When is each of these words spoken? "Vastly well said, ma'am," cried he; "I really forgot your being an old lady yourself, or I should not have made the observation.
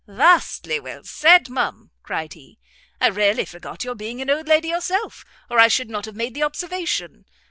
"Vastly 0.07 0.79
well 0.79 1.03
said, 1.03 1.47
ma'am," 1.47 1.91
cried 2.01 2.33
he; 2.33 2.57
"I 2.99 3.05
really 3.09 3.45
forgot 3.45 3.83
your 3.83 3.93
being 3.93 4.19
an 4.19 4.31
old 4.31 4.47
lady 4.47 4.69
yourself, 4.69 5.23
or 5.47 5.59
I 5.59 5.67
should 5.67 5.91
not 5.91 6.05
have 6.05 6.15
made 6.15 6.33
the 6.33 6.41
observation. 6.41 7.25